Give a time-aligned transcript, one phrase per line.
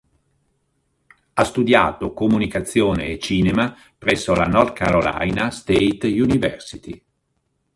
[1.33, 7.05] Ha studiato comunicazione e cinema presso la North Carolina State University.